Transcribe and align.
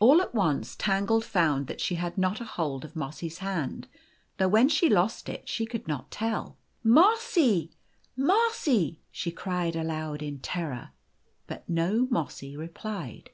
All 0.00 0.20
at 0.20 0.34
once 0.34 0.74
Tangle 0.74 1.20
found 1.20 1.68
that 1.68 1.80
she 1.80 1.94
had 1.94 2.18
not 2.18 2.40
a 2.40 2.44
hold 2.44 2.84
of 2.84 2.96
Mossy's 2.96 3.38
hand, 3.38 3.86
though 4.36 4.48
when 4.48 4.68
she 4.68 4.88
lost 4.88 5.28
it 5.28 5.48
she 5.48 5.64
could 5.64 5.86
not 5.86 6.10
tell. 6.10 6.56
u 6.82 6.90
Mossy, 6.90 7.70
Mossy!" 8.16 9.00
she 9.12 9.30
cried 9.30 9.76
aloud 9.76 10.22
in 10.24 10.40
terror. 10.40 10.90
The 11.46 11.62
Golden 11.68 11.76
Key 11.76 11.80
197 12.08 12.10
But 12.10 12.12
no 12.12 12.20
Mossy 12.20 12.56
replied. 12.56 13.30